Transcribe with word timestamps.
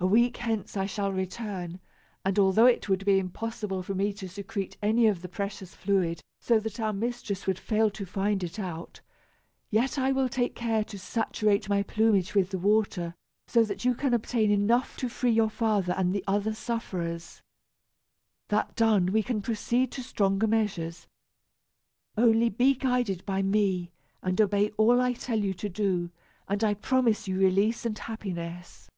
"A 0.00 0.06
week 0.06 0.36
hence 0.36 0.76
I 0.76 0.84
shall 0.84 1.10
return, 1.14 1.80
and 2.26 2.38
although 2.38 2.66
it 2.66 2.90
would 2.90 3.06
be 3.06 3.18
impossible 3.18 3.82
for 3.82 3.94
me 3.94 4.12
to 4.12 4.28
secrete 4.28 4.76
any 4.82 5.06
of 5.06 5.22
the 5.22 5.30
precious 5.30 5.74
fluid 5.74 6.20
so 6.42 6.60
that 6.60 6.78
our 6.78 6.92
mistress 6.92 7.46
would 7.46 7.58
fail 7.58 7.88
to 7.92 8.04
find 8.04 8.44
it 8.44 8.58
out, 8.58 9.00
yet 9.70 9.96
I 9.98 10.12
will 10.12 10.28
take 10.28 10.54
care 10.54 10.84
to 10.84 10.98
saturate 10.98 11.70
my 11.70 11.82
plumage 11.82 12.34
with 12.34 12.50
the 12.50 12.58
water, 12.58 13.14
so 13.46 13.64
that 13.64 13.86
you 13.86 13.94
can 13.94 14.12
obtain 14.12 14.50
enough 14.50 14.94
to 14.98 15.08
free 15.08 15.30
your 15.30 15.48
father 15.48 15.94
and 15.94 16.12
the 16.14 16.24
other 16.26 16.52
sufferers. 16.52 17.40
That 18.48 18.76
done, 18.76 19.06
we 19.06 19.22
can 19.22 19.40
proceed 19.40 19.90
to 19.92 20.02
stronger 20.02 20.46
measures. 20.46 21.06
Only 22.14 22.50
be 22.50 22.74
guided 22.74 23.24
by 23.24 23.40
me, 23.40 23.90
and 24.22 24.38
obey 24.38 24.68
all 24.76 25.00
I 25.00 25.14
tell 25.14 25.38
you 25.40 25.54
to 25.54 25.70
do, 25.70 26.10
and 26.46 26.62
I 26.62 26.74
promise 26.74 27.26
you 27.26 27.38
release 27.40 27.86
and 27.86 27.98
happiness." 27.98 28.90